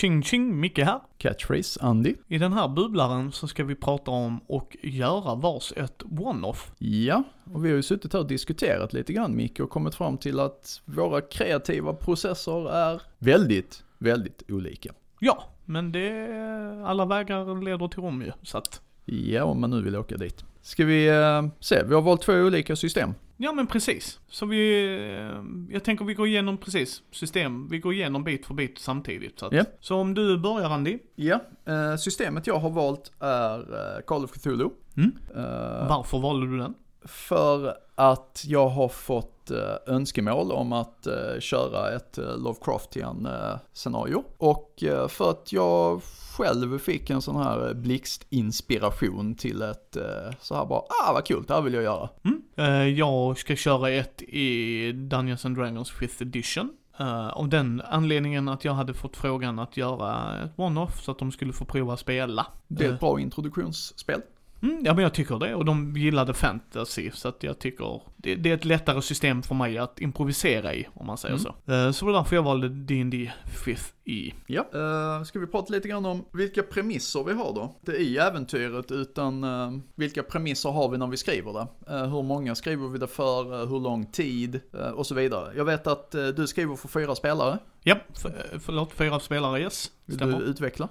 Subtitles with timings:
[0.00, 1.00] Ching ching, Micke här.
[1.16, 2.14] Catchphrase, Andy.
[2.28, 6.72] I den här bubblaren så ska vi prata om och göra vars ett one-off.
[6.78, 7.22] Ja,
[7.52, 10.40] och vi har ju suttit här och diskuterat lite grann Micke och kommit fram till
[10.40, 14.92] att våra kreativa processer är väldigt, väldigt olika.
[15.20, 16.26] Ja, men det,
[16.86, 18.80] alla vägar leder till Rom ju, så att.
[19.04, 20.44] Ja, om man nu vill åka dit.
[20.68, 23.14] Ska vi eh, se, vi har valt två olika system.
[23.36, 24.18] Ja men precis.
[24.28, 24.86] Så vi,
[25.20, 29.38] eh, jag tänker vi går igenom precis system, vi går igenom bit för bit samtidigt.
[29.38, 29.64] Så, att, Ja.
[29.80, 34.30] så om du börjar Andy, Ja, eh, systemet jag har valt är eh, Call of
[34.32, 34.68] Cthulhu.
[34.96, 35.12] Mm.
[35.36, 36.74] Eh, varför valde du den?
[37.04, 43.28] För att jag har fått eh, önskemål om att eh, köra ett eh, Lovecraftian
[43.72, 44.24] scenario.
[44.38, 46.02] Och för att jag
[46.36, 49.96] själv fick en sån här blixtinspiration till ett
[50.40, 52.08] så här bara, ah vad kul, det här vill jag göra.
[52.24, 52.96] Mm.
[52.96, 56.70] Jag ska köra ett i Dungeons and Dragons 5th edition.
[57.00, 61.18] Uh, av den anledningen att jag hade fått frågan att göra ett one-off så att
[61.18, 62.46] de skulle få prova spela.
[62.68, 64.20] Det är ett bra introduktionsspel.
[64.62, 68.34] Mm, ja men jag tycker det och de gillade fantasy så att jag tycker det,
[68.34, 71.42] det är ett lättare system för mig att improvisera i om man säger Mm.
[71.66, 71.72] så.
[71.72, 73.32] Eh, så det var därför jag valde D&D
[73.64, 74.34] 5th i.
[74.46, 77.74] Ja, eh, ska vi prata lite grann om vilka premisser vi har då?
[77.80, 81.92] Det är i äventyret, utan eh, vilka premisser har vi när vi skriver det?
[81.94, 84.60] Eh, hur många skriver vi det för, hur lång tid
[84.94, 85.52] och så vidare.
[85.56, 89.90] Jag vet att du skriver för fyra spelare, Ja, för, förlåt, fyra spelare, yes.
[90.08, 90.38] Stämmer.
[90.38, 90.88] du utveckla?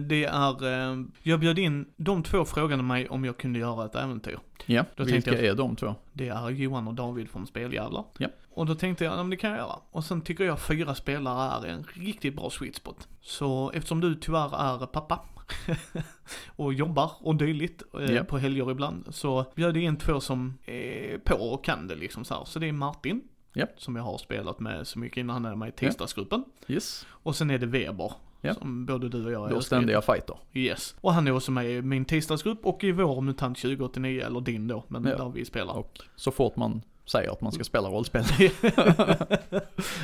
[0.00, 4.38] Det är, jag bjöd in, de två frågade mig om jag kunde göra ett äventyr.
[4.66, 5.94] Ja, Då vilka jag- är de två?
[6.12, 8.04] Det är Johan och David från Speljävlar.
[8.18, 8.28] Ja.
[8.60, 9.76] Och då tänkte jag, ja men det kan jag göra.
[9.90, 13.08] Och sen tycker jag fyra spelare är en riktigt bra sweet spot.
[13.20, 15.20] Så eftersom du tyvärr är pappa
[16.56, 18.24] och jobbar och dylikt eh, Ja.
[18.24, 19.06] på helger ibland.
[19.14, 22.44] Så bjöd jag in två som är på och kan det liksom så här.
[22.44, 23.22] Så det är Martin.
[23.52, 23.66] Ja.
[23.76, 26.44] Som jag har spelat med så mycket innan han är med i tisdagsgruppen.
[26.68, 28.12] Yes, Och sen är det Weber.
[28.40, 28.54] Ja.
[28.54, 29.60] Som både du och jag då älskar.
[29.76, 30.36] ständiga fighter.
[30.52, 30.96] Yes.
[31.00, 34.68] Och han är också med i min tisdagsgrupp och i vår MUTANT 2089, eller din
[34.68, 35.16] då, men Ja.
[35.16, 35.74] där vi spelar.
[35.74, 38.24] Och så fort man säger att man ska spela rollspel.
[38.38, 38.52] det är,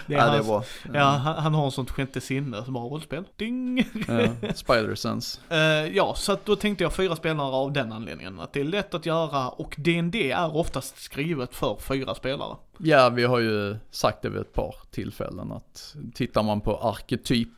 [0.06, 0.64] ja, det är bra.
[0.94, 3.24] Ja, han, han har en sånt sjätte sinne, så bara rollspel.
[3.36, 3.78] Ding!
[4.08, 4.14] Ja,
[4.54, 5.40] Spider-Sense.
[5.50, 8.40] Eh, ja, så att då tänkte jag fyra spelare av den anledningen.
[8.40, 12.56] Att det är lätt att göra och D&D är oftast skrivet för fyra spelare.
[12.78, 17.48] Ja, vi har ju sagt det vid ett par tillfällen att tittar man på arketyp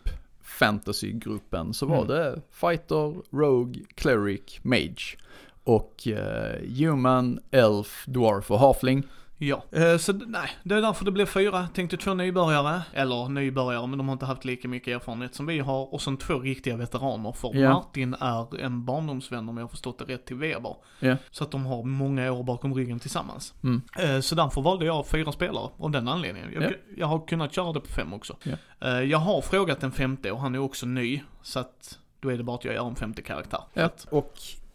[0.43, 2.09] fantasygruppen så var Mm.
[2.09, 5.17] det fighter, rogue, cleric, mage.
[5.65, 9.03] Och eh, human, elf, dwarf och halfling.
[9.41, 11.69] Ja, eh, så nej, det är därför det blev fyra.
[11.75, 15.59] Tänkte två nybörjare, eller nybörjare, men de har inte haft lika mycket erfarenhet som vi
[15.59, 15.95] har.
[15.95, 17.73] Och sen två riktiga veteraner, för Ja.
[17.73, 20.77] Martin är en barndomsvän om jag har förstått det rätt till Weber.
[21.01, 21.17] Ja.
[21.31, 23.55] Så att de har många år bakom ryggen tillsammans.
[23.63, 23.83] Mm.
[23.99, 26.53] Eh, Så därför valde jag fyra spelare, av den anledningen.
[26.53, 26.71] Jag, Ja.
[26.97, 28.37] jag har kunnat köra det på fem också.
[28.81, 32.37] Eh, Jag har frågat en femte och han är också ny, så att då är
[32.37, 33.61] det bara att jag gör en femte karaktär.
[33.75, 33.91] Ja.
[34.11, 34.33] Och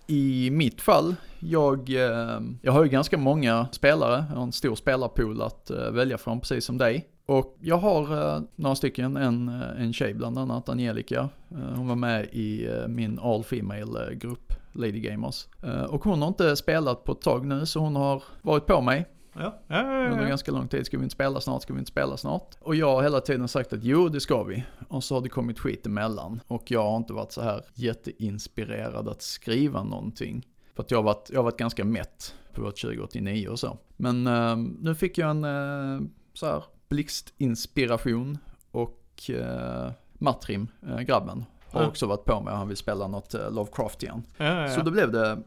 [0.07, 4.75] i mitt fall, jag, eh, jag har ju ganska många spelare, jag har en stor
[4.75, 7.09] spelarpool att eh, välja från precis som dig.
[7.25, 11.29] Och jag har eh, några stycken, en, en tjej bland annat, Angelica.
[11.75, 15.47] Hon var med i min all-female grupp, Lady Gamers.
[15.89, 19.05] Och hon har inte spelat på ett tag nu, så hon har varit på mig
[19.33, 20.29] ja, ja, ja, under ja.
[20.29, 20.85] ganska lång tid.
[20.85, 21.61] Ska vi inte spela snart?
[21.61, 22.55] Ska vi inte spela snart?
[22.59, 24.63] Och jag har hela tiden sagt att jo, det ska vi.
[24.87, 26.41] Och så har det kommit skit emellan.
[26.47, 30.47] Och jag har inte varit så här jätteinspirerad att skriva någonting.
[30.75, 33.77] För att jag har varit, jag har varit ganska mätt på vårt 2089 och så.
[33.97, 38.37] Men eh, nu fick jag en eh, så här blixtinspiration
[38.71, 43.51] och eh, Matrim, eh, grabben, har också varit på mig han vill spela något eh,
[43.51, 44.23] Lovecraftian.
[44.37, 44.69] ja, ja, ja.
[44.69, 45.37] Så då blev det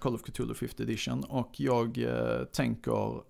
[0.00, 3.20] Call of Cthulhu 5th edition och jag eh, tänker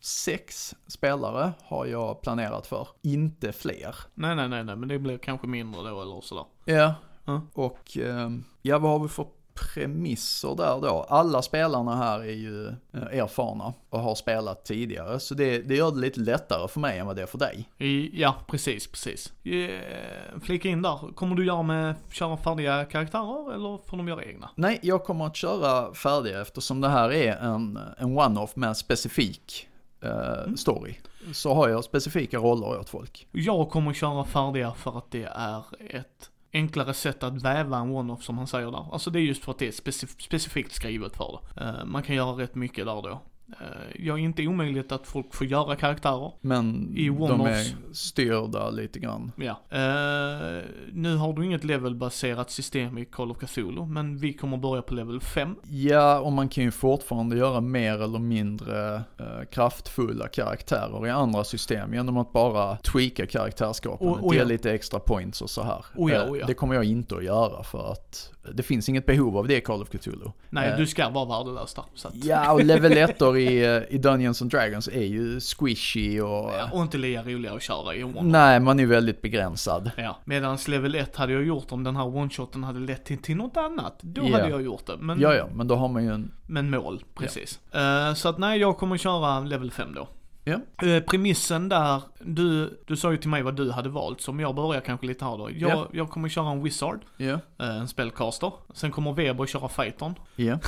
[0.00, 3.96] sex spelare har jag planerat för, inte fler.
[4.14, 6.44] Nej, nej, nej, nej, men det blir kanske mindre då eller sådär.
[6.64, 6.94] Ja,
[7.24, 7.40] Ja.
[7.52, 8.30] och eh,
[8.62, 9.26] ja vad har vi för
[9.58, 11.06] premisser där då?
[11.08, 15.90] Alla spelarna här är ju eh, erfarna och har spelat tidigare, så det, det gör
[15.90, 17.68] det lite lättare för mig än vad det är för dig.
[18.12, 19.32] Ja, precis, precis.
[19.44, 24.24] Eh, flika in där, kommer du göra med, köra färdiga karaktärer eller får de göra
[24.24, 24.50] egna?
[24.54, 29.68] Nej, jag kommer att köra färdiga eftersom det här är en, en one-off med specifik
[30.02, 30.94] eh, story.
[31.32, 33.26] Så har jag specifika roller åt folk.
[33.32, 38.22] Jag kommer köra färdiga för att det är ett enklare sätt att väva en one-off
[38.22, 38.92] som han säger där.
[38.92, 41.64] Alltså det är just för att det är specif- specifikt skrivet för det.
[41.64, 43.20] Uh, man kan göra rätt mycket där då.
[43.52, 43.66] Eh,
[44.06, 46.32] Jag är inte omöjligt att folk får göra karaktärer.
[46.40, 49.32] Men I de är styrda lite grann.
[49.36, 49.60] Ja.
[49.70, 50.62] Eh,
[50.92, 54.94] nu har du inget levelbaserat system i Call of Cthulhu, men vi kommer börja på
[54.94, 55.56] level 5.
[55.68, 61.44] Ja, och man kan ju fortfarande göra mer eller mindre eh, kraftfulla karaktärer i andra
[61.44, 64.46] system genom att bara tweaka karaktärsskapandet, och ge ja.
[64.46, 65.84] lite extra points och så här.
[65.96, 66.46] Och ja, och ja.
[66.46, 69.60] Det kommer jag inte att göra för att det finns inget behov av det i
[69.60, 70.30] Call of Cthulhu.
[70.50, 71.84] Nej, Eh, du ska vara värdelös där.
[72.12, 76.28] Ja, och level 1 i, eh, i Dungeons and Dragons är ju squishy och...
[76.28, 79.90] Ja, och inte lika roliga att köra i one Nej, man är väldigt begränsad.
[79.96, 83.36] Ja, medans level 1 hade jag gjort om den här one-shoten hade lett till, till
[83.36, 83.98] något annat.
[84.00, 84.36] Då Ja.
[84.36, 84.96] hade jag gjort det.
[84.98, 86.32] Men, Ja, ja, men då har man ju en...
[86.46, 87.60] men mål, precis.
[87.72, 90.08] Eh, så att nej, jag kommer köra level 5 då.
[90.48, 90.86] Ja.
[90.88, 94.40] Eh, premissen där, du, du sa ju till mig vad du hade valt, så om
[94.40, 95.50] jag börjar kanske lite här då.
[95.50, 95.88] Jag, Ja.
[95.92, 98.52] jag kommer köra en wizard, Ja, eh, en spellcaster.
[98.74, 100.14] Sen kommer Weber köra fighton.
[100.36, 100.58] ja,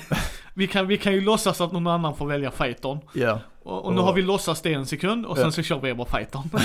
[0.54, 2.98] Vi kan, vi kan ju låtsas att någon annan får välja fighton.
[3.14, 3.40] ja.
[3.62, 6.50] Och, och nu har vi låtsats det en sekund och sen så kör Weber fighton.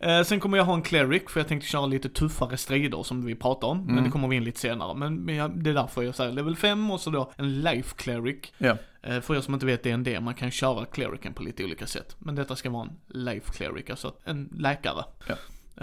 [0.00, 3.24] Eh, Sen kommer jag ha en cleric, för jag tänkte köra lite tuffare strider som
[3.26, 3.78] vi pratade om.
[3.78, 4.04] Men Mm.
[4.04, 4.94] det kommer vi in lite senare.
[4.94, 7.94] Men, men jag, det är därför jag säger level 5 och så då en life
[7.96, 8.36] cleric.
[8.58, 8.76] Ja.
[9.06, 11.42] Eh, För er som inte vet det är en det, man kan köra clericen på
[11.42, 12.16] lite olika sätt.
[12.18, 15.04] Men detta ska vara en life cleric, alltså en läkare.
[15.28, 15.34] Ja.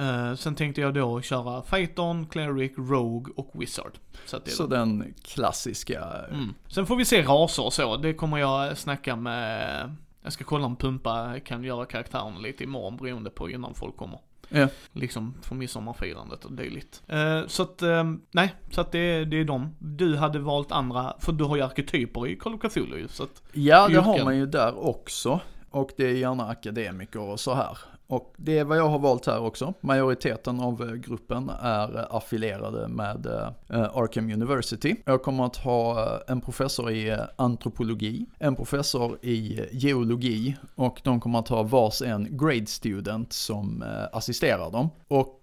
[0.04, 3.92] Eh, Sen tänkte jag då köra fighton, cleric, rogue och wizard.
[4.26, 6.06] Så Så den klassiska...
[6.32, 6.54] Mm.
[6.68, 7.98] Sen får vi se raser och så.
[7.98, 12.98] Det kommer jag snacka med, jag ska kolla om Pumpa kan göra karaktärerna lite imorgon
[12.98, 14.20] beroende på innan folk kommer.
[14.54, 14.68] Ja.
[14.94, 17.04] Liksom för midsommarfirandet och dylikt.
[17.08, 19.76] Eh, så att, eh, nej, så att det, det är de.
[19.80, 23.24] Du hade valt andra, för du har ju arketyper i Call of Cthulhu ju, så
[23.24, 24.26] att, Ja, det har yrken.
[24.26, 25.40] man ju där också.
[25.70, 27.78] Och det är gärna akademiker och så här.
[28.12, 29.74] Och det är vad jag har valt här också.
[29.82, 34.96] Majoriteten av eh, gruppen är eh, affilierade med eh, Arkham University.
[35.06, 41.40] Jag kommer att ha en professor i antropologi, en professor i geologi och de kommer
[41.40, 44.90] att ha vars en grade student som assisterar dem.
[45.08, 45.38] Och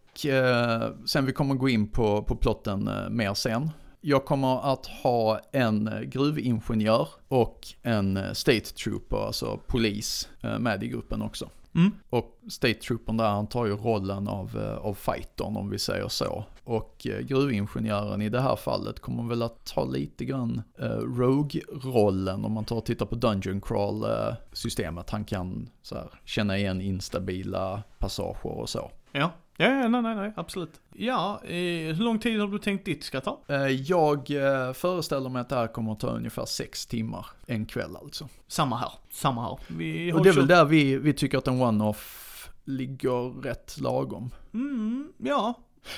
[1.07, 3.71] sen vi kommer gå in på, på plotten mer sen.
[4.01, 10.29] Jag kommer att ha en gruvingenjör och en state trooper, alltså polis,
[10.59, 11.49] med i gruppen också
[11.81, 15.79] mm, Och State Troopern där, han tar ju rollen av, eh, av fightern om vi
[15.79, 16.45] säger så.
[16.65, 22.45] Och eh, gruvingenjören i det här fallet kommer väl att ta lite grann eh, Rogue-rollen
[22.45, 25.09] om man tar och tittar på Dungeon Crawl-systemet.
[25.09, 28.91] Eh, han kan så här, känna igen instabila passager och så.
[29.13, 29.31] ja.
[29.61, 30.81] Ja, ja, nej, nej, nej, absolut.
[30.95, 31.51] Ja, eh,
[31.95, 33.41] hur lång tid har du tänkt ditt ska ta?
[33.49, 37.67] Eh, Jag eh, föreställer mig att det här kommer att ta ungefär sex timmar en
[37.67, 38.29] kväll alltså.
[38.49, 39.59] Samma här, samma här.
[39.69, 44.31] Vi Och det är väl där vi, vi tycker att en one-off ligger rätt lagom.
[44.55, 45.55] Mm, ja.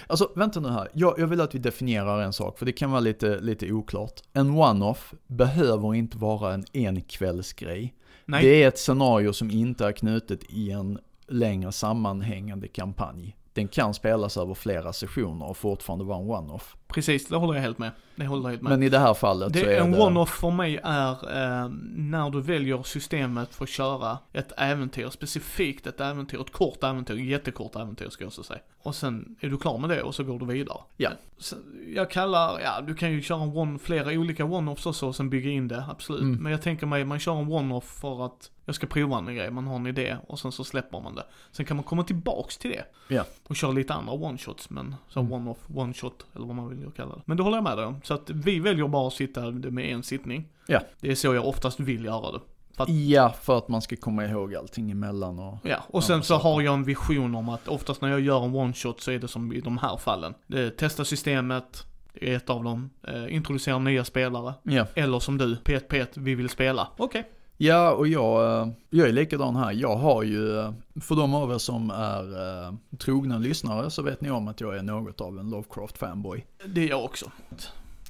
[0.07, 2.91] Alltså vänta nu här, jag, jag vill att vi definierar en sak för det kan
[2.91, 4.21] vara lite, lite oklart.
[4.33, 7.95] En one-off behöver inte vara en enkvällsgrej.
[8.25, 8.45] Nej.
[8.45, 10.99] Det är ett scenario som inte är knutet i en
[11.29, 13.37] längre sammanhängande kampanj.
[13.53, 16.77] Den kan spelas över flera sessioner och fortfarande vara en one-off.
[16.95, 17.91] Precis, det håller jag helt med.
[18.17, 18.71] Det håller jag helt med.
[18.71, 19.99] Men i det här fallet så Det, är en det...
[19.99, 25.87] one-off för mig är eh, när du väljer systemet för att köra ett äventyr, specifikt
[25.87, 28.61] ett äventyr, ett kort äventyr, jättekort äventyr ska jag också säga.
[28.83, 30.79] Och sen är du klar med det och så går du vidare.
[30.97, 31.11] Ja.
[31.39, 31.57] Så
[31.95, 35.31] jag kallar, ja du kan ju köra en one, flera olika one-offs också och sen
[35.31, 36.23] bygga in det, absolut.
[36.23, 36.43] Mm.
[36.43, 39.51] Men jag tänker mig, man kör en one-off för att jag ska prova en grej,
[39.51, 41.25] man har en idé och sen så släpper man det.
[41.53, 42.85] Sen kan man komma tillbaks till det.
[43.15, 43.25] Ja.
[43.49, 45.33] Och köra lite andra one-shots, men så Mm.
[45.33, 47.23] one-off, one-shot eller vad man vill kalla det.
[47.25, 48.01] Men det håller jag med dig om.
[48.05, 50.49] Så att vi väljer bara att sitta med en sittning.
[50.67, 50.81] Ja.
[51.01, 52.41] Det är så jag oftast vill göra det.
[52.77, 55.57] För att, Ja, för att man ska komma ihåg allting emellan och...
[55.63, 58.55] ja, och sen så har jag en vision om att oftast när jag gör en
[58.55, 60.35] one-shot så är det som i de här fallen.
[60.79, 62.91] Testa systemet, det är ett av dem.
[63.09, 64.55] Eh, introducera nya spelare.
[64.63, 64.87] Ja.
[64.95, 66.89] Eller som du, P1P1, vi vill spela.
[66.97, 67.31] Okej.
[67.63, 69.73] Ja, och jag, eh, jag är likadan här.
[69.73, 74.21] Jag har ju, eh, för de av er som är eh, trogna lyssnare så vet
[74.21, 76.45] ni om att jag är något av en Lovecraft-fanboy.
[76.67, 77.31] Det är jag också.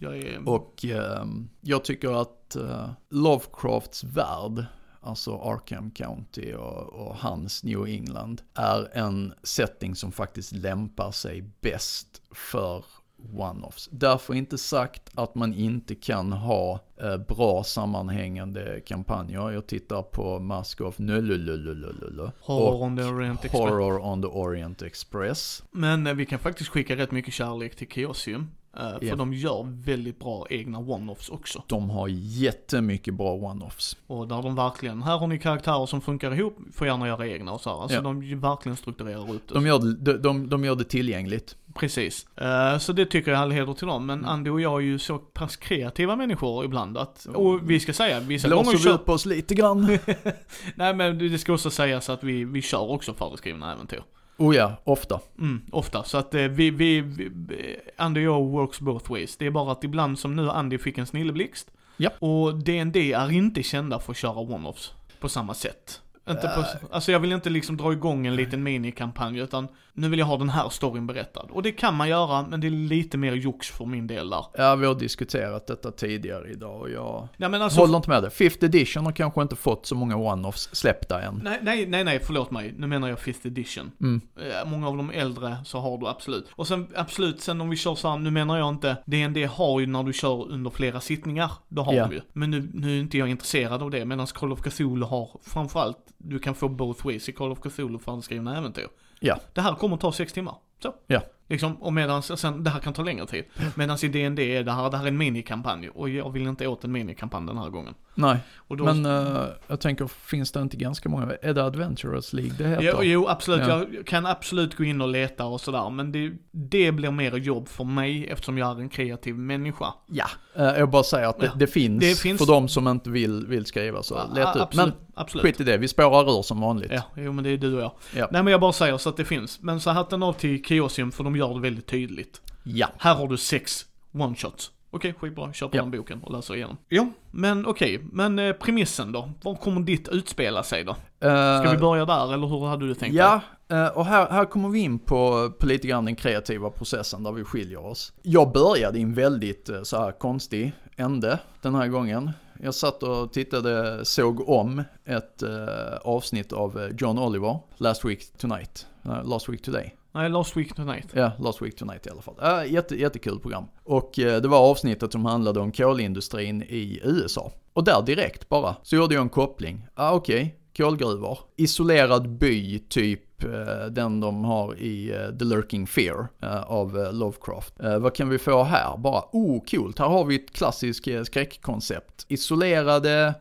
[0.01, 0.49] Jag är...
[0.49, 1.25] Och eh,
[1.61, 4.65] jag tycker att eh, Lovecrafts värld,
[5.01, 11.45] alltså Arkham County och, och hans New England, är en setting som faktiskt lämpar sig
[11.61, 12.85] bäst för
[13.35, 13.89] one-offs.
[13.93, 19.51] Därför inte sagt att man inte kan ha eh, bra sammanhängande kampanjer.
[19.51, 22.31] Jag tittar på Mask of Nullulululululu.
[22.41, 23.61] Horror on the Orient Express.
[23.61, 25.63] Horror on the Orient Express.
[25.71, 28.51] Men eh, vi kan faktiskt skicka rätt mycket kärlek till Chaosium.
[28.77, 29.17] eh, för Ja.
[29.17, 31.63] de gör väldigt bra egna one-offs också.
[31.67, 32.09] De har
[32.45, 33.97] jättemycket bra one-offs.
[34.07, 37.53] Och där de verkligen, här har ni karaktärer som funkar ihop, får gärna göra egna
[37.53, 37.83] och så här.
[37.83, 38.03] Alltså Ja.
[38.03, 39.55] de verkligen strukturerar ut det.
[39.55, 41.57] De gör de, de, de gör det tillgängligt.
[41.75, 42.27] Precis.
[42.37, 44.07] Eh, så det tycker jag all heder till dem.
[44.07, 44.31] Men Mm.
[44.31, 48.21] Andy och jag är ju så pass kreativa människor ibland att, och vi ska säga,
[48.21, 49.99] vissa Blåser gånger vi kör, upp oss lite grann?
[50.75, 54.03] nej men det ska också sägas att vi, vi kör också föreskrivna äventyr.
[54.37, 55.21] oh ja, ofta.
[55.39, 56.05] Mm, ofta.
[56.05, 59.37] Så att eh, vi, vi, vi, Andy och jag works both ways.
[59.37, 61.71] Det är bara att ibland som nu Andy fick en snilleblixt.
[61.97, 62.11] Ja.
[62.19, 66.01] Och DND är inte kända för att köra one-offs på samma sätt.
[66.31, 70.19] Inte på, alltså jag vill inte liksom dra igång en liten minikampanj utan nu vill
[70.19, 71.47] jag ha den här storyn berättad.
[71.51, 74.45] Och det kan man göra men det är lite mer jox för min del där.
[74.55, 78.23] Ja, vi har diskuterat detta tidigare idag och jag Nej men alltså, håller inte med
[78.23, 78.31] dig.
[78.31, 81.41] Fifth edition har kanske inte fått så många one-offs släppta än.
[81.45, 82.75] nej, nej, nej, nej, förlåt mig.
[82.79, 83.91] Nu menar jag 5th edition.
[84.01, 84.21] Mm.
[84.41, 86.49] Eh, Många av de äldre så har du absolut.
[86.53, 89.81] Och sen absolut, sen om vi kör så här, nu menar jag inte, DND har
[89.81, 92.07] ju när du kör under flera sittningar, då har Ja.
[92.07, 92.21] du ju.
[92.33, 95.99] Men nu, nu är inte jag intresserad av det, medan Call of Cthulhu har framförallt,
[96.23, 98.89] du kan få both ways i Call of Cthulhu föreskrivna äventyr.
[99.21, 99.39] Ja.
[99.53, 100.55] Det här kommer att ta sex timmar.
[100.83, 100.95] Så.
[101.07, 101.21] Ja.
[101.49, 103.45] Liksom, och medan, sen, det här kan ta längre tid.
[103.75, 105.89] Medan i DND är det här, det här är en minikampanj.
[105.89, 107.95] Och jag vill inte åt en minikampanj den här gången.
[108.15, 111.33] Nej, då, men eh, jag tänker, finns det inte ganska många?
[111.43, 112.83] Är det Adventurers League det heter?
[112.83, 113.69] Jo, jo, absolut.
[113.69, 113.85] Ja.
[113.93, 115.91] Jag kan absolut gå in och leta och sådär.
[115.91, 119.87] Men det, det blir mer jobb för mig eftersom jag är en kreativ människa.
[120.07, 120.27] Ja.
[120.57, 121.53] Eh, jag bara säger att det, Ja.
[121.57, 124.75] det, finns Det finns- för de som inte vill, vill skriva så leta upp.
[124.75, 125.45] Men absolut.
[125.45, 126.91] skit i det, vi spårar ur som vanligt.
[126.95, 127.93] Ja, jo men det är du och jag.
[128.17, 128.29] Ja.
[128.31, 129.61] Nej men jag bara säger så att det finns.
[129.63, 132.41] Men så hatten av till Kiosium för de gör det väldigt tydligt.
[132.63, 132.89] Ja.
[132.99, 134.71] Här har du sex one-shots.
[134.93, 135.53] Okej, skitbra.
[135.53, 135.83] Kör på Ja.
[135.83, 136.77] den boken och läser igenom.
[136.89, 138.01] Ja, men okej.
[138.13, 139.31] Men eh, premissen då?
[139.43, 140.97] Var kommer ditt utspela sig då?
[141.19, 143.15] Ska vi börja där eller hur hade du tänkt?
[143.15, 147.23] Ja, eh, och här, här kommer vi in på, på lite grann den kreativa processen
[147.23, 148.13] där vi skiljer oss.
[148.23, 152.31] Jag började i en väldigt eh, så här konstig ände den här gången.
[152.63, 158.39] Jag satt och tittade, såg om ett eh, avsnitt av eh, John Oliver, Last Week
[158.39, 159.95] Tonight, eh, Last Week Today.
[160.13, 161.07] Nej, Last Week Tonight.
[161.13, 162.35] Ja, Last Week Tonight i alla fall.
[162.43, 163.65] Äh, jätte, jättekul program.
[163.85, 167.53] Och eh, det var avsnittet som handlade om kolindustrin i USA.
[167.73, 169.87] Och där direkt bara, så gjorde jag en koppling.
[169.95, 171.39] Ah, okej, kolgruvor.
[171.57, 177.09] Isolerad by, typ Typ, eh, den de har i eh, The Lurking Fear eh, av
[177.13, 177.75] Lovecraft.
[178.01, 178.97] Vad kan vi få här?
[178.97, 182.27] Bara, oh coolt, här har vi ett klassiskt skräckkoncept.
[182.29, 183.35] Isolerade,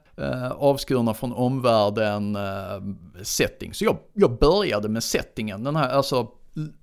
[0.55, 3.73] avskurna från omvärlden-setting.
[3.73, 6.27] Så jag, jag började med settingen, den här, alltså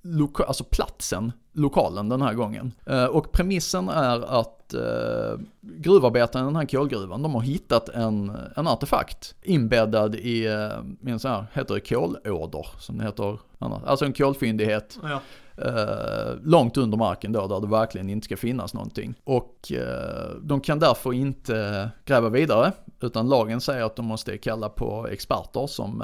[0.03, 2.73] loka, alltså platsen, lokalen den här gången.
[2.87, 8.33] Eh, och premissen är att eh, gruvarbetarna i den här kolgruvan, de har hittat en,
[8.57, 13.83] en artefakt inbäddad i, eh, en sån här, heter det kolåder, som det heter annars.
[13.87, 15.21] Alltså en kolfyndighet Ja.
[15.65, 19.15] eh, långt under marken då, där det verkligen inte ska finnas någonting.
[19.25, 24.69] Och eh, de kan därför inte gräva vidare, utan lagen säger att de måste kalla
[24.69, 26.03] på experter som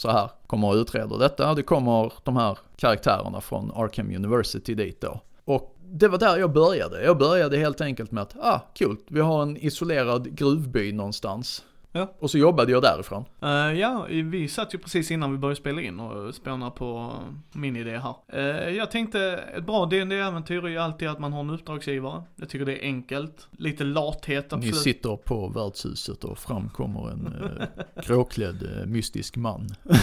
[0.00, 1.54] så här kommer och utreder detta.
[1.54, 5.20] Det kommer de här karaktärerna från Arkham University dit då.
[5.44, 7.04] Och det var där jag började.
[7.04, 11.64] Jag började helt enkelt med att, ah, kul, vi har en isolerad gruvby någonstans.
[11.92, 12.14] Ja.
[12.18, 13.24] Och så jobbade jag därifrån.
[13.42, 13.48] Eh,
[13.80, 17.12] ja, vi satt ju precis innan vi började spela in och spåna på
[17.52, 18.14] min idé här.
[18.28, 22.22] Eh, jag tänkte, ett bra dd äventyr är ju alltid att man har en uppdragsgivare.
[22.36, 23.48] Jag tycker det är enkelt.
[23.50, 24.76] Lite lathet Ni absolut.
[24.76, 27.66] sitter på värdshuset och framkommer en eh,
[28.06, 29.68] gråklädd mystisk man.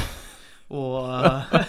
[0.67, 1.41] Och, eh,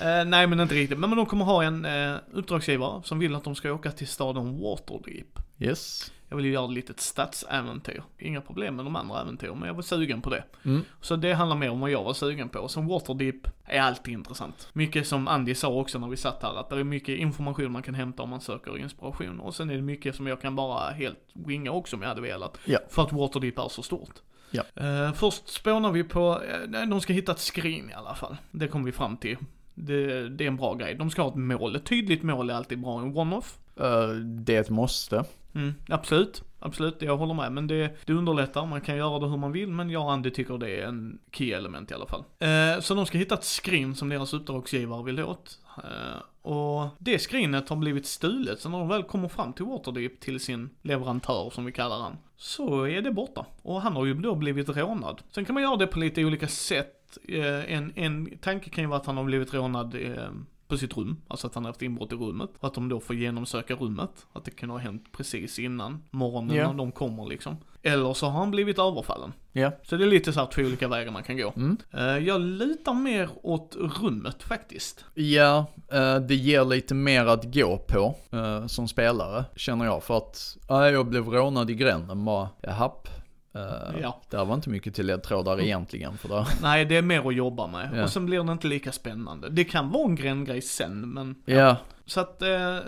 [0.00, 0.98] eh, nej men inte riktigt.
[0.98, 4.60] Men, de kommer ha en eh, uppdragsgivare som vill att de ska åka till staden
[4.60, 5.38] Waterdeep.
[5.58, 6.12] Yes.
[6.32, 8.02] Jag vill ju göra ett litet stadsäventyr.
[8.18, 10.44] Inga problem med de andra äventyren, men jag var sugen på det.
[10.64, 10.82] Mm.
[11.00, 12.68] Så det handlar mer om vad jag var sugen på.
[12.68, 14.68] Sen Waterdeep är alltid intressant.
[14.72, 17.82] Mycket som Andy sa också när vi satt här, att det är mycket information man
[17.82, 19.40] kan hämta om man söker inspiration.
[19.40, 22.20] Och sen är det mycket som jag kan bara helt winga också om jag hade
[22.20, 22.58] velat.
[22.64, 22.78] Ja.
[22.88, 24.14] För att Waterdeep är så stort.
[24.50, 24.62] Ja.
[24.74, 28.36] Eh, först spånar vi på, nej, de ska hitta ett skrin i alla fall.
[28.50, 29.36] Det kommer vi fram till.
[29.74, 30.94] Det, det är en bra grej.
[30.94, 31.76] De ska ha ett mål.
[31.76, 33.00] Ett tydligt mål är alltid bra.
[33.00, 33.58] En one-off.
[33.76, 35.24] Eh, det är ett måste.
[35.54, 37.52] Mm, absolut, absolut, jag håller med.
[37.52, 40.30] Men det, det underlättar, man kan göra det hur man vill, men jag och Andy
[40.30, 42.24] tycker det är en key element i alla fall.
[42.38, 45.58] Eh, så de ska hitta ett skrin som deras uppdragsgivare vill åt.
[45.76, 50.20] Eh, och det skrinet har blivit stulet, så när de väl kommer fram till Waterdeep
[50.20, 53.46] till sin leverantör som vi kallar han, så är det borta.
[53.62, 55.22] Och han har ju då blivit rånad.
[55.30, 57.18] Sen kan man göra det på lite olika sätt.
[57.28, 60.30] Eh, en, en tanke kan ju vara att han har blivit rånad eh,
[60.72, 62.50] på sitt rum, alltså att han haft inbrott i rummet.
[62.60, 64.26] Och att de då får genomsöka rummet.
[64.32, 66.66] Att det kan ha hänt precis innan morgonen Ja.
[66.70, 67.56] när de kommer liksom.
[67.82, 69.32] Eller så har han blivit överfallen.
[69.52, 69.72] Ja.
[69.82, 71.52] Så det är lite så här två olika vägar man kan gå.
[71.56, 71.76] Mm.
[71.90, 75.04] Eh, jag litar mer åt rummet faktiskt.
[75.14, 80.02] Ja, eh, det ger lite mer att gå på eh, som spelare, känner jag.
[80.02, 83.08] För att, ja, jag blev rånad i gränden bara, jahapp.
[83.54, 84.20] Eh, Ja.
[84.30, 86.46] Där var inte mycket till ledtrådar egentligen för där.
[86.62, 87.90] Nej, det är mer att jobba med.
[87.94, 88.02] Ja.
[88.02, 89.48] Och sen blir det inte lika spännande.
[89.48, 92.78] Det kan vara en grej sen, men Ja, Så att, eh,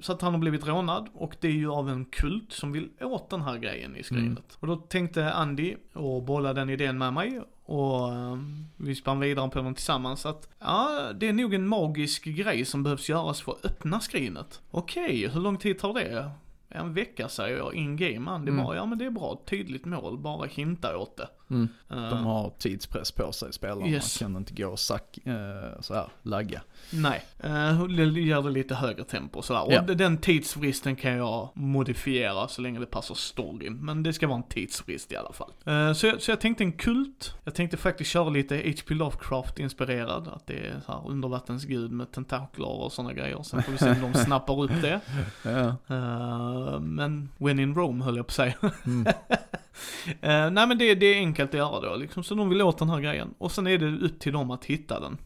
[0.00, 2.88] så att han har blivit rånad och det är ju av en kult som vill
[3.00, 4.24] åt den här grejen i skrinet.
[4.26, 4.42] Mm.
[4.60, 8.38] Och då tänkte Andy och bolla den idén med mig och eh,
[8.76, 12.82] vi spann vidare på den tillsammans att ja, det är nog en magisk grej som
[12.82, 14.60] behövs göras för att öppna skrinet.
[14.70, 16.30] Okej, hur lång tid tar det?
[16.74, 18.30] En vecka säger jag in game.
[18.30, 18.64] Andy Mm.
[18.64, 21.28] bara, ja men det är bra, tydligt mål, bara hinta åt det.
[21.52, 21.68] Mm.
[21.90, 23.86] Eh, de har tidspress på sig spelarna.
[23.86, 24.18] Yes.
[24.18, 26.62] Kan inte gå och sack, eh, så här, lagga.
[26.90, 29.66] Nej, uh, det gör det lite högre tempo och sådär.
[29.68, 29.80] Ja.
[29.80, 33.84] Och den tidsfristen kan jag modifiera så länge det passar storyn.
[33.84, 35.52] Men det ska vara en tidsfrist i alla fall.
[35.66, 37.34] Eh, så, jag, så jag tänkte en kult.
[37.44, 38.94] Jag tänkte faktiskt köra lite H.P.
[38.94, 40.28] Lovecraft-inspirerad.
[40.28, 43.42] Att det är så här undervattensgud med tentakler och sådana grejer.
[43.42, 45.00] Sen får vi se om de snappar upp det.
[45.44, 45.76] Ja.
[45.96, 48.54] Eh, men when in Rome höll jag på att säga.
[48.84, 49.06] Mm.
[50.20, 52.78] Eh, nej men det, det är enkelt att göra då liksom, så de vill åt
[52.78, 53.34] den här grejen.
[53.38, 55.18] Och sen är det upp till dem att hitta den.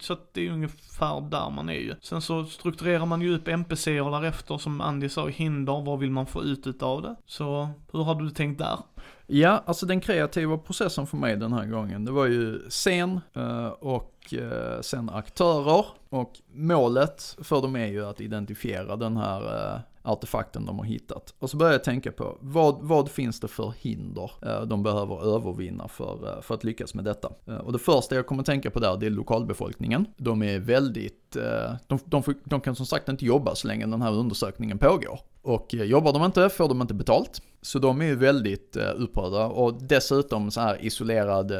[0.00, 1.94] Så att det är ungefär där man är ju.
[2.00, 6.26] Sen så strukturerar man ju upp NPCer därefter som Andy sa, hinder, vad vill man
[6.26, 7.16] få ut utav det?
[7.26, 8.78] Så hur har du tänkt där?
[9.26, 13.66] Ja, alltså den kreativa processen för mig den här gången, det var ju scen eh,
[13.66, 15.84] och eh, sen aktörer.
[16.08, 21.34] Och målet för dem är ju att identifiera den här eh, artefakten de har hittat.
[21.38, 25.34] Och så börjar jag tänka på, vad, vad finns det för hinder eh, de behöver
[25.36, 27.32] övervinna för, eh, för att lyckas med detta?
[27.46, 30.06] Eh, och det första jag kommer att tänka på där, det är lokalbefolkningen.
[30.16, 31.36] De är väldigt,
[31.86, 35.20] de, de, de kan som sagt inte jobba så länge den här undersökningen pågår.
[35.42, 37.42] Och jobbar de inte får de inte betalt.
[37.64, 41.58] Så de är ju väldigt uh, upprörda och dessutom så här isolerad uh,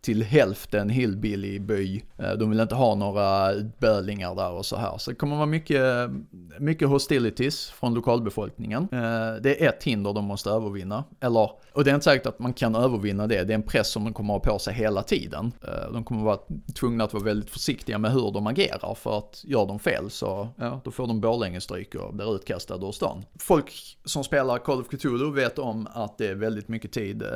[0.00, 2.02] till hälften hillbilly by.
[2.22, 4.98] Uh, de vill inte ha några bölingar där och så här.
[4.98, 6.10] Så det kommer vara mycket,
[6.58, 8.88] mycket hostilities från lokalbefolkningen.
[9.42, 11.04] Det är ett hinder de måste övervinna.
[11.20, 13.44] Eller, och det är inte säkert att man kan övervinna det.
[13.44, 15.52] Det är en press som de kommer ha på sig hela tiden.
[15.92, 16.38] De kommer vara
[16.74, 20.48] tvungna att vara väldigt försiktiga med hur de agerar för att gör de fel så,
[20.56, 23.24] ja, då får de Borlänge stryk och blir utkastade ur stan.
[23.38, 27.28] Folk som spelar Call of Cthulhu vet om att det är väldigt mycket tid eh,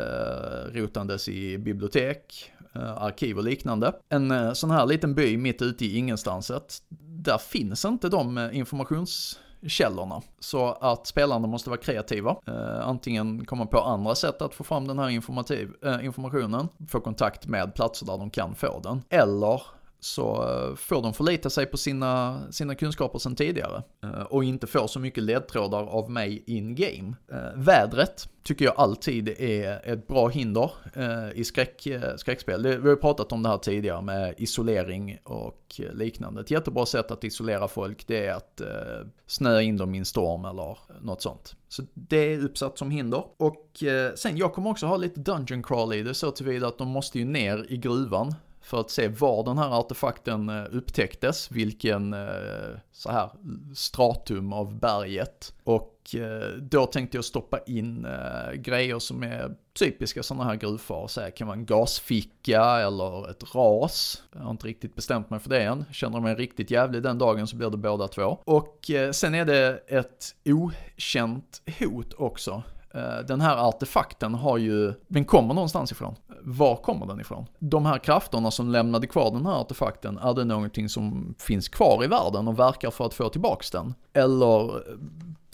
[0.72, 3.92] rotandes i bibliotek, eh, arkiv och liknande.
[4.08, 6.78] En eh, sån här liten by mitt ute i ingenstanset,
[7.26, 10.22] där finns inte de eh, informationskällorna.
[10.40, 12.36] Så att spelarna måste vara kreativa.
[12.46, 17.00] Eh, antingen komma på andra sätt att få fram den här informativ, eh, informationen, få
[17.00, 19.02] kontakt med platser där de kan få den.
[19.08, 19.62] Eller
[20.00, 23.82] så eh, får de förlita sig på sina, sina kunskaper sedan tidigare.
[24.02, 27.14] Eh, och inte få så mycket ledtrådar av mig in game.
[27.32, 30.70] Eh, vädret tycker jag alltid är ett bra hinder
[31.34, 32.62] i skräck, skräckspel.
[32.62, 36.40] Vi har ju pratat om det här tidigare med isolering och liknande.
[36.40, 38.60] Ett jättebra sätt att isolera folk det är att
[39.26, 41.56] snöa in dem i en storm eller något sånt.
[41.68, 43.24] Så det är uppsatt som hinder.
[43.36, 43.82] Och
[44.14, 47.18] sen, jag kommer också ha lite dungeon crawl i det så tillvida att de måste
[47.18, 48.34] ju ner i gruvan
[48.66, 53.30] för att se var den här artefakten eh, upptäcktes, vilken eh, så här
[53.74, 55.54] stratum av berget.
[55.64, 58.06] Och eh, då tänkte jag stoppa in
[58.54, 61.06] grejer som är typiska sådana här gruvfar.
[61.06, 64.22] Så här kan vara en gasficka eller ett ras.
[64.32, 65.84] Jag har inte riktigt bestämt mig för det än.
[65.92, 68.38] Känner mig riktigt jävlig den dagen så blir det båda två.
[68.44, 72.62] Och sen är det ett okänt hot också.
[72.96, 76.14] Eh, den här artefakten har ju, den kommer någonstans ifrån.
[76.42, 77.46] Var kommer den ifrån?
[77.58, 82.04] De här krafterna som lämnade kvar den här artefakten, är det någonting som finns kvar
[82.04, 83.94] i världen och verkar för att få tillbaks den?
[84.12, 84.82] Eller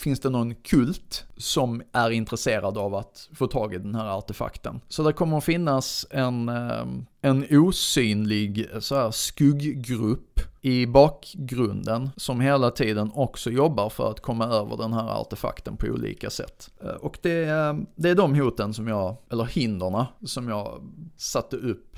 [0.03, 4.81] finns det någon kult som är intresserad av att få tag i den här artefakten?
[4.89, 6.85] Så det kommer att finnas en, eh,
[7.21, 14.21] en osynlig eh, så här, skugggrupp i bakgrunden som hela tiden också jobbar för att
[14.21, 16.71] komma över den här artefakten på olika sätt.
[16.83, 20.83] Eh, och det, är- det är de hoten som jag, eller hinderna, som jag
[21.17, 21.97] satte upp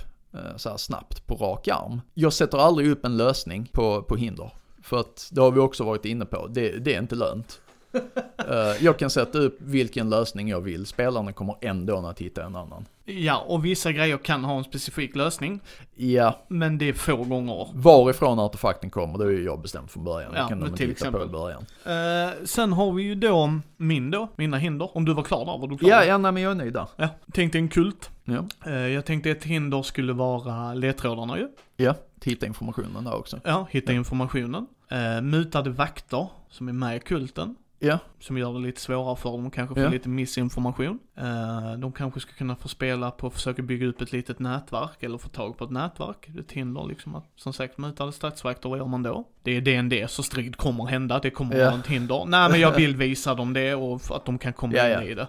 [0.56, 2.00] så här snabbt på rak arm.
[2.14, 4.52] Jag sätter aldrig upp en lösning på, på hinder.
[4.82, 7.60] För att det har vi också varit inne på, det, det är inte lönt.
[7.94, 12.56] Eh, Jag kan sätta upp vilken lösning jag vill, spelarna kommer ändå att hitta en
[12.56, 12.86] annan.
[13.04, 15.60] Ja, och vissa grejer kan ha en specifik lösning,
[15.94, 17.68] Ja, men det är få gånger.
[17.74, 20.32] varifrån artefakten kommer, det är ju jag bestämt från början.
[20.32, 21.66] Det Ja, kan de inte hitta på i början.
[21.84, 24.96] Eh, sen har vi ju då min då, mina hinder.
[24.96, 25.90] Om du var klar där, var du klar?
[25.90, 26.86] Ja, ja, nej men jag är nöjd där.
[26.96, 27.08] ja.
[27.32, 28.10] Tänkte en kult.
[28.24, 31.48] Ja, Eh, jag tänkte ett hinder skulle vara ledtrådarna ju.
[31.76, 33.40] ja hitta informationen där också.
[33.44, 33.98] Ja, hitta Ja.
[33.98, 34.66] informationen.
[34.92, 37.56] Uh, mutade vakter, som är med i kulten.
[37.78, 39.90] Ja, som gör det lite svårare för dem, kanske får Ja.
[39.90, 40.98] lite missinformation.
[41.16, 45.02] Eh, de kanske ska kunna få spela på att försöka bygga upp ett litet nätverk,
[45.02, 46.28] eller få tag på ett nätverk.
[46.38, 49.24] Ett hinder liksom att, som sagt, möta statsvakter, vad gör man då?
[49.42, 51.70] Det är DND, så strid kommer hända, det kommer Ja.
[51.70, 52.24] vara ett hinder.
[52.26, 55.14] Nej men jag vill visa dem det och att de kan komma Ja, in i
[55.14, 55.28] det.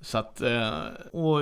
[0.00, 0.70] Så att, eh,
[1.12, 1.38] och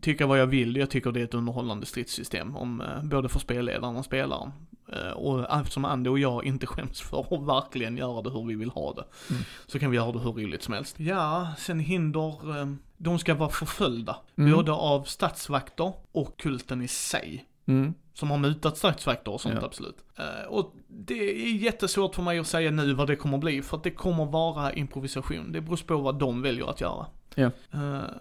[0.00, 3.38] tycka vad jag vill, jag tycker det är ett underhållande stridssystem om eh, både för
[3.38, 4.52] spelledaren och spelaren.
[4.94, 8.54] Eh, Och eftersom Andy och jag inte skäms för att verkligen göra det hur vi
[8.54, 9.04] vill ha det.
[9.30, 9.42] Mm.
[9.66, 11.00] Så kan vi göra det hur roligt som helst.
[11.00, 14.16] Ja, sen hinder, eh, de ska vara förföljda.
[14.38, 14.52] Mm.
[14.52, 17.44] Både av statsvakter och kulten i sig.
[17.66, 17.94] mm.
[18.14, 19.66] Som har mutat statsvakter och sånt Ja.
[19.66, 19.96] absolut.
[20.18, 21.14] Eh, Och det
[21.46, 23.62] är jättesvårt för mig att säga nu vad det kommer bli.
[23.62, 25.52] För att det kommer vara improvisation.
[25.52, 27.06] Det beror på vad de väljer att göra.
[27.34, 27.50] Ja.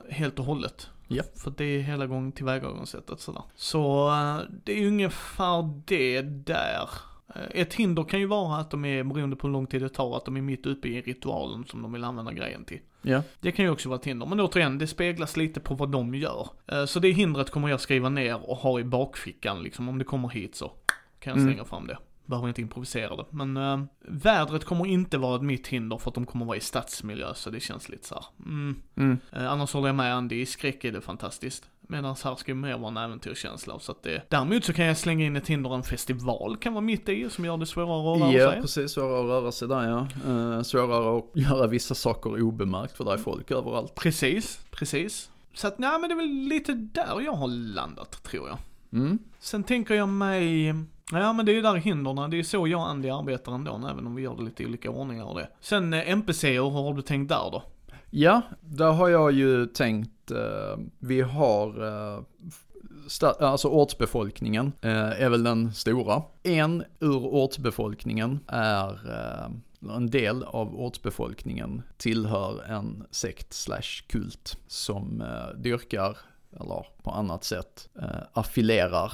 [0.10, 0.90] Helt och hållet.
[1.16, 1.24] Ja.
[1.36, 3.42] För det är hela gången tillvägagångssättet sådär.
[3.56, 6.90] Så eh, det är ungefär det där.
[7.36, 9.90] Eh, Ett hinder kan ju vara att de är, beroende på hur lång tid det
[9.90, 12.80] tar, att de är mitt uppe i ritualen som de vill använda grejen till.
[13.02, 15.90] Ja, Det kan ju också vara ett hinder, men återigen, det speglas lite på vad
[15.92, 16.48] de gör.
[16.68, 20.06] Eh, Så det hindret kommer jag skriva ner och ha i bakfickan liksom, om det
[20.06, 20.72] kommer hit så
[21.20, 21.54] kan jag Mm.
[21.54, 21.98] slänga fram det.
[22.26, 23.26] Behöver inte improvisera det.
[23.30, 26.60] Men äh, vädret kommer inte vara ett mitt hinder för att de kommer vara i
[26.60, 28.26] stadsmiljö, så det känns lite så här.
[28.46, 28.76] Mm.
[28.96, 29.18] mm.
[29.32, 31.70] Eh, annars håller jag med Andy, i skräck är det fantastiskt.
[31.88, 33.80] Medan här ska ju mer vara en äventyrskänsla.
[33.80, 36.82] Så att det, däremot så kan jag slänga in ett hinder, en festival kan vara
[36.82, 38.62] mitt i, som gör det svårare att röra Ja, sig.
[38.62, 38.92] precis.
[38.92, 40.08] Svårare att röra sig där ja.
[40.28, 43.96] Eh, svårare att göra vissa saker obemärkt för det är folk överallt.
[43.96, 45.30] Precis, precis.
[45.54, 48.58] Så att nej men det är väl lite där jag har landat tror jag.
[48.94, 49.20] Mm.
[49.40, 50.74] Sen tänker jag mig,
[51.12, 53.88] ja men det är ju där hindren, det är så jag och Andy arbetar ändå,
[53.92, 55.50] även om vi gör det lite i olika ordningar och det.
[55.60, 57.64] Sen eh, MPC, hur har du tänkt där då?
[58.10, 62.24] Ja, där har jag ju tänkt, eh, vi har, eh,
[63.40, 66.22] alltså ortsbefolkningen eh, är väl den stora.
[66.44, 69.52] En ur ortsbefolkningen är, eh,
[69.96, 76.18] en del av ortsbefolkningen tillhör en sekt slash kult som eh, dyrkar,
[76.60, 79.14] eller på annat sätt eh, affilerar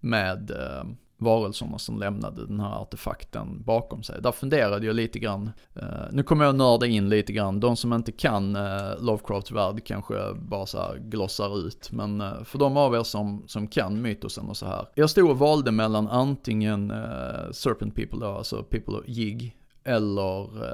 [0.00, 0.84] med eh,
[1.18, 4.22] varelserna som lämnade den här artefakten bakom sig.
[4.22, 7.92] Där funderade jag lite grann, eh, nu kommer jag nörda in lite grann, de som
[7.92, 12.76] inte kan eh, Lovecrafts värld kanske bara så här glossar ut, men eh, för de
[12.76, 14.88] av er som, som kan mytosen och så här.
[14.94, 16.92] Jag stod och valde mellan antingen
[17.52, 20.64] Serpent People då, alltså People of Jig, eller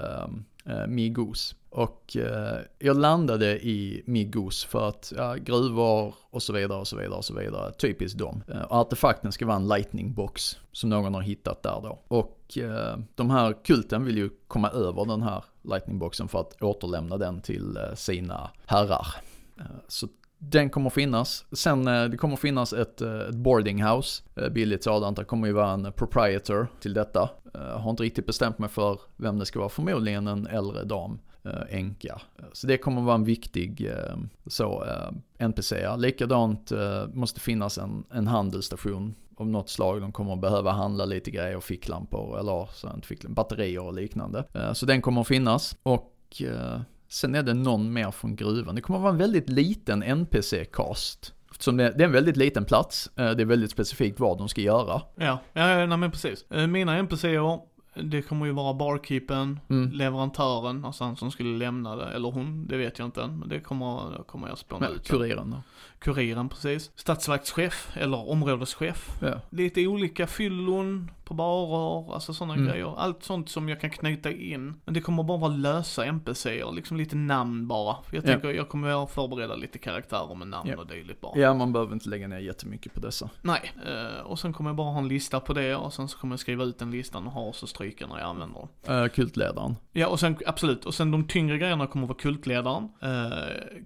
[0.66, 1.54] eh, Migos.
[1.72, 6.96] Och eh, jag landade i Migos för att ja, gruvor och så vidare och så
[6.96, 8.42] vidare och så vidare, typiskt dem.
[8.48, 11.98] Eh, artefakten ska vara en lightning box som någon har hittat där då.
[12.08, 16.62] Och eh, de här kulten vill ju komma över den här lightning boxen för att
[16.62, 19.06] återlämna den till eh, sina herrar.
[19.58, 20.08] Eh, så
[20.38, 21.44] den kommer finnas.
[21.52, 25.16] Sen eh, det kommer finnas ett, ett boarding house, billigt sådant.
[25.16, 27.30] Det kommer ju vara en proprietor till detta.
[27.54, 29.68] Jag har inte riktigt bestämt mig för vem det ska vara.
[29.68, 32.20] Förmodligen en äldre dam, Eh, enka.
[32.52, 35.96] Så det kommer vara en viktig eh, så, eh, NPC.
[35.96, 40.00] Likadant måste måste finnas en, en handelsstation av något slag.
[40.00, 44.44] De kommer att behöva handla lite grejer, ficklampor eller så, inte ficklampor, batterier och liknande.
[44.74, 45.76] Så den kommer att finnas.
[45.82, 46.42] Och
[47.08, 48.74] Sen är det någon mer från gruvan.
[48.74, 51.34] Det kommer att vara en väldigt liten NPC-cast.
[51.50, 53.10] Eftersom det, det är en väldigt liten plats.
[53.14, 55.02] Det är väldigt specifikt vad de ska göra.
[55.14, 56.44] Ja, ja, ja nej men precis.
[56.68, 57.58] Mina NPCer,
[57.94, 59.90] det kommer ju vara barkeepen, Mm.
[59.92, 63.48] leverantören, alltså han som skulle lämna det, eller hon, det vet jag inte än, men
[63.48, 65.08] det kommer, det kommer jag spåna ut.
[65.08, 65.62] kuriren då.
[65.98, 66.90] Kuriren precis.
[66.94, 69.08] Statsvaktschef, eller områdeschef.
[69.20, 69.40] Ja.
[69.50, 72.66] Lite olika fyllon på barer, alltså sådana Mm.
[72.66, 72.94] grejer.
[72.98, 74.74] Allt sånt som jag kan knyta in.
[74.84, 77.96] Men det kommer bara vara lösa NPCer, liksom lite namn bara.
[78.10, 78.20] Jag Ja.
[78.26, 80.76] tänker, jag kommer att förbereda lite karaktärer med namn Ja.
[80.78, 81.38] och dylikt bara.
[81.40, 83.30] ja, man behöver inte lägga ner jättemycket på dessa.
[83.42, 86.18] Nej, eh, och sen kommer jag bara ha en lista på det och sen så
[86.18, 89.02] kommer jag skriva ut den listan och ha så stryka när jag använder den.
[89.02, 89.76] Uh, kultledaren.
[89.92, 93.38] Ja, och sen absolut, och sen de tyngre grejerna kommer vara kultledaren, eh,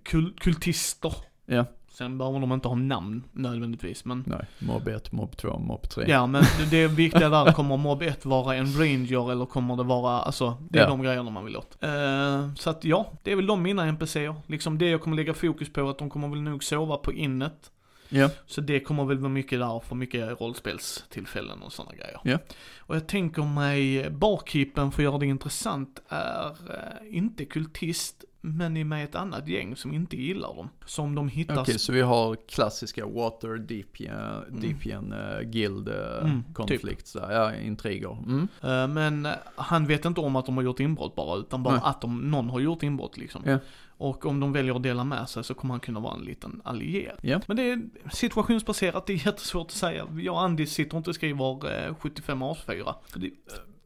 [0.02, 1.12] kul, kultister.
[1.46, 1.64] Ja.
[1.88, 6.04] Sen behöver de inte ha namn nödvändigtvis, men Nej, mobb 1, mobb 2, mobb 3.
[6.08, 10.20] Ja men det- viktiga där, kommer mobb 1 vara en ranger eller kommer det vara,
[10.20, 10.88] alltså det är Ja.
[10.88, 11.78] de grejerna man vill åt.
[11.82, 14.34] Eh, så att ja, det är väl de mina NPCer.
[14.46, 17.70] Liksom det jag kommer lägga fokus på, att de kommer väl nog sova på innet.
[18.08, 18.30] Ja.
[18.46, 22.20] Så det kommer väl vara mycket där för mycket rollspelstillfällen och sådana grejer.
[22.24, 22.38] Ja.
[22.78, 28.76] Och jag tänker mig, barkeepen för att göra det intressant är eh, inte kultist, men
[28.76, 30.68] är med ett annat gäng som inte gillar dem.
[30.86, 36.44] Som de hittar Okej, så vi har klassiska Water, Deepian, Deepian uh, Guild uh, Mm,
[36.54, 38.12] konflikt, så, ja, intriger.
[38.26, 38.48] Mm.
[38.62, 41.74] Eh, Men eh, han vet inte om att de har gjort inbrott bara, utan bara
[41.74, 41.82] Nej.
[41.84, 43.42] att de, någon har gjort inbrott liksom.
[43.46, 43.58] Ja.
[43.98, 46.60] Och om de väljer att dela med sig så kommer han kunna vara en liten
[46.64, 47.18] allierad.
[47.22, 47.40] Ja.
[47.46, 47.80] Men det är
[48.12, 50.06] situationsbaserat, det är jättesvårt att säga.
[50.18, 52.94] Jag och Andy sitter inte och skriver eh, 75 A4.
[53.14, 53.30] Det,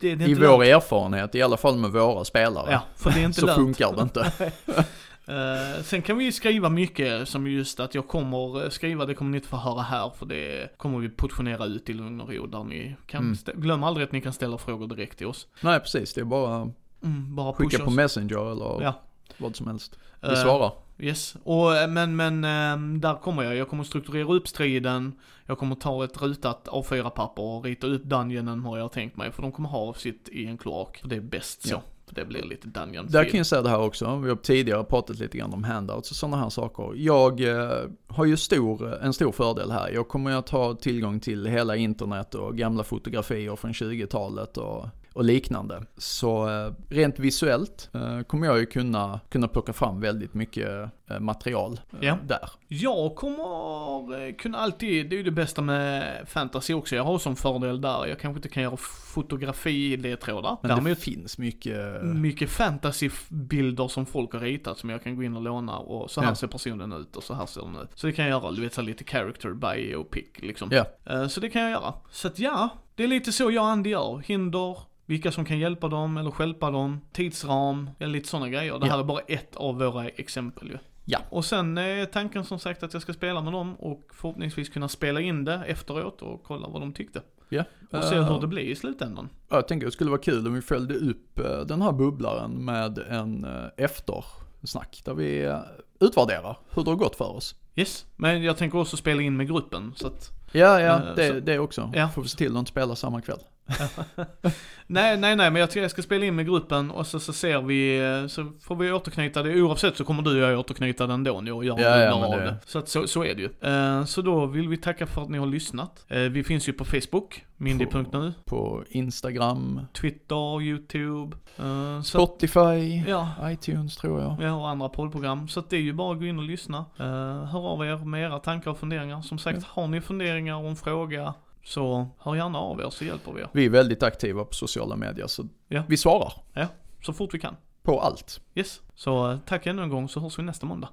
[0.00, 0.62] det, det är I vår lönt.
[0.62, 3.58] erfarenhet, i alla fall med våra spelare, Ja, för det är inte så lönt.
[3.58, 4.52] funkar det inte.
[5.26, 9.14] Eh, sen kan vi ju skriva mycket som just att jag kommer eh, skriva, det
[9.14, 12.28] kommer ni inte få höra här för det kommer vi portionera ut i lugn och
[12.32, 13.60] ro där ni kan, Mm.
[13.60, 15.46] glöm aldrig att ni kan ställa frågor direkt till oss.
[15.60, 16.14] Nej, precis.
[16.14, 16.70] Det är bara
[17.04, 17.90] Mm, skicka på.
[17.90, 18.94] Messenger eller Ja.
[19.40, 19.98] Vad som helst.
[20.20, 20.72] Vi Eh, svarar.
[20.98, 23.56] Yes, och, eh, men, men ehm, där kommer jag.
[23.56, 25.12] Jag kommer strukturera upp striden.
[25.46, 29.32] Jag kommer ta ett rutat A4-papper och rita upp dungeonen hur jag har tänkt mig.
[29.32, 31.02] För de kommer ha sitt i en kloak.
[31.04, 31.74] Det är bäst så.
[31.74, 31.82] Ja.
[32.06, 34.84] För det blir lite dungeon Där kan jag säga det här också, vi har tidigare
[34.84, 36.92] pratat lite grann om handouts och sådana här saker.
[36.96, 39.90] Jag eh, har ju stor, en stor fördel här.
[39.90, 45.24] Jag kommer att ha tillgång till hela internet och gamla fotografier från 20-talet och, och
[45.24, 45.82] liknande.
[45.96, 51.20] Så eh, rent visuellt eh, kommer jag ju kunna, kunna plocka fram väldigt mycket eh,
[51.20, 52.18] material Ja.
[52.26, 52.50] där.
[52.72, 56.96] Jag kommer eh, kunna alltid, det är ju det bästa med fantasy också.
[56.96, 58.76] Jag har som fördel där, jag kanske inte kan göra
[59.14, 60.56] fotografi ledtrådar.
[60.62, 65.22] Men det Däremot finns mycket, mycket fantasybilder som folk har ritat som jag kan gå
[65.22, 66.34] in och låna och så här Ja.
[66.34, 67.88] ser personen ut och så här ser den ut.
[67.94, 70.68] Så det kan jag göra, du vet så lite character biopic liksom.
[70.72, 71.94] ja, Eh, Så det kan jag göra.
[72.10, 74.22] Så att ja, det är lite så jag och Andy gör.
[74.26, 78.78] Hinder, vilka som kan hjälpa dem eller stjälpa dem, tidsram, eller lite sådana grejer.
[78.78, 79.00] Det här Ja.
[79.00, 80.78] är bara ett av våra exempel ju.
[81.04, 81.18] Ja.
[81.30, 84.88] Och sen är tanken som sagt att jag ska spela med dem och förhoppningsvis kunna
[84.88, 87.22] spela in det efteråt och kolla vad de tyckte.
[87.48, 87.64] ja.
[87.92, 89.28] Och se Eh, hur det blir i slutändan.
[89.48, 92.98] Jag tänker det skulle vara kul om vi följde upp eh, den här bubblaren med
[92.98, 95.58] en eh, eftersnack där vi eh,
[96.00, 97.54] utvärderar hur det har gått för oss.
[97.76, 101.28] Yes, men jag tänker också spela in med gruppen så att Ja, ja, Eh, det,
[101.28, 101.90] så- det också.
[101.94, 102.08] Ja.
[102.08, 103.38] Får vi se till att inte spela samma kväll.
[104.86, 107.32] Nej, nej, nej, men jag tror jag ska spela in med gruppen och så, så
[107.32, 109.62] ser vi, så får vi återknyta det.
[109.62, 112.30] Oavsett så kommer du och jag återknyta den då nu och göra Ja, ja, av
[112.38, 112.56] det- det.
[112.66, 113.50] Så att så, så är det ju.
[113.70, 116.04] Eh, så då vill vi tacka för att ni har lyssnat.
[116.08, 123.96] Eh, vi finns ju på Facebook, mindy.nu, På Instagram, Twitter, YouTube, uh, Spotify, ja, iTunes
[123.96, 124.36] tror jag.
[124.40, 125.48] Ja, och andra poddprogram.
[125.48, 126.78] Så att det är ju bara att gå in och lyssna.
[127.00, 127.06] Uh,
[127.44, 129.22] hör av er med era tankar och funderingar.
[129.22, 133.32] Som sagt, har ni funderingar och en fråga så hör gärna av er så hjälper
[133.32, 133.48] vi er.
[133.52, 135.82] Vi är väldigt aktiva på sociala medier så Ja.
[135.88, 136.66] vi svarar Ja,
[137.02, 137.56] så fort vi kan.
[137.82, 138.40] på allt.
[138.54, 138.80] Yes.
[138.94, 140.88] Så eh, tack ännu en gång så hörs vi nästa måndag.